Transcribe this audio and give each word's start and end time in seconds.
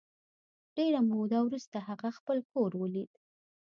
ډېره 0.77 0.99
موده 1.11 1.39
وروسته 1.43 1.77
هغه 1.87 2.09
خپل 2.17 2.37
کور 2.51 2.71
ولید 2.81 3.11